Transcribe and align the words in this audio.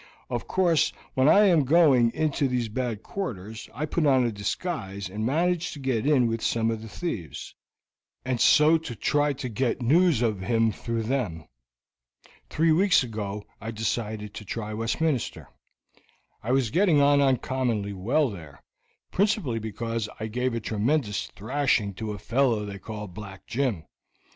Of 0.31 0.47
course, 0.47 0.91
when 1.13 1.29
I 1.29 1.41
am 1.45 1.63
going 1.63 2.09
into 2.15 2.47
these 2.47 2.69
bad 2.69 3.03
quarters, 3.03 3.69
I 3.71 3.85
put 3.85 4.07
on 4.07 4.25
a 4.25 4.31
disguise 4.31 5.07
and 5.07 5.23
manage 5.27 5.73
to 5.73 5.79
get 5.79 6.07
in 6.07 6.25
with 6.25 6.41
some 6.41 6.71
of 6.71 6.81
these 6.81 6.89
thieves, 6.89 7.53
and 8.25 8.41
so 8.41 8.79
to 8.79 8.95
try 8.95 9.31
to 9.33 9.47
get 9.47 9.83
news 9.83 10.23
of 10.23 10.39
him 10.39 10.71
through 10.71 11.03
them. 11.03 11.45
Three 12.49 12.71
weeks 12.71 13.03
ago 13.03 13.45
I 13.61 13.69
decided 13.69 14.33
to 14.33 14.43
try 14.43 14.73
Westminster. 14.73 15.49
I 16.41 16.51
was 16.51 16.71
getting 16.71 16.99
on 16.99 17.21
uncommonly 17.21 17.93
well 17.93 18.31
there, 18.31 18.63
principally 19.11 19.59
because 19.59 20.09
I 20.19 20.25
gave 20.25 20.55
a 20.55 20.59
tremendous 20.59 21.27
thrashing 21.35 21.93
to 22.01 22.09
a 22.13 22.17
fellow 22.17 22.65
they 22.65 22.79
call 22.79 23.07
Black 23.07 23.45
Jim. 23.45 23.83